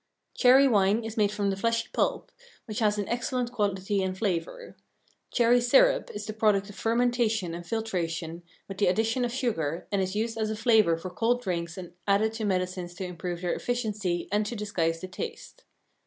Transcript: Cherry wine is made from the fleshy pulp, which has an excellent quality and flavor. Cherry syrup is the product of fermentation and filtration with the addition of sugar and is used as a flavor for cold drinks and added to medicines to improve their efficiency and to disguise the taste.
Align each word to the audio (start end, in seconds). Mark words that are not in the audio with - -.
Cherry 0.33 0.67
wine 0.67 1.03
is 1.03 1.15
made 1.15 1.31
from 1.31 1.51
the 1.51 1.55
fleshy 1.55 1.87
pulp, 1.93 2.31
which 2.65 2.79
has 2.79 2.97
an 2.97 3.07
excellent 3.07 3.51
quality 3.51 4.01
and 4.01 4.17
flavor. 4.17 4.75
Cherry 5.29 5.61
syrup 5.61 6.09
is 6.15 6.25
the 6.25 6.33
product 6.33 6.71
of 6.71 6.75
fermentation 6.75 7.53
and 7.53 7.63
filtration 7.67 8.41
with 8.67 8.79
the 8.79 8.87
addition 8.87 9.23
of 9.23 9.31
sugar 9.31 9.85
and 9.91 10.01
is 10.01 10.15
used 10.15 10.39
as 10.39 10.49
a 10.49 10.55
flavor 10.55 10.97
for 10.97 11.11
cold 11.11 11.43
drinks 11.43 11.77
and 11.77 11.93
added 12.07 12.33
to 12.33 12.45
medicines 12.45 12.95
to 12.95 13.05
improve 13.05 13.41
their 13.41 13.53
efficiency 13.53 14.27
and 14.31 14.47
to 14.47 14.55
disguise 14.55 15.01
the 15.01 15.07
taste. 15.07 15.65